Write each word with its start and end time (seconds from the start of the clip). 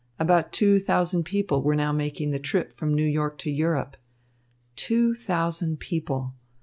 About 0.17 0.51
two 0.51 0.79
thousand 0.79 1.25
people 1.25 1.61
were 1.61 1.75
now 1.75 1.91
making 1.91 2.31
the 2.31 2.39
trip 2.39 2.75
from 2.75 2.91
New 2.91 3.05
York 3.05 3.37
to 3.37 3.51
Europe. 3.51 3.97
Two 4.75 5.13
thousand 5.13 5.79
people! 5.79 6.33